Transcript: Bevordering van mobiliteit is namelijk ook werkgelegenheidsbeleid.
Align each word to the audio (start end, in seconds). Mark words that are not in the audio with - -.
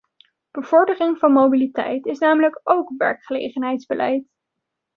Bevordering 0.51 1.17
van 1.17 1.31
mobiliteit 1.33 2.05
is 2.05 2.19
namelijk 2.19 2.61
ook 2.63 2.93
werkgelegenheidsbeleid. 2.97 4.23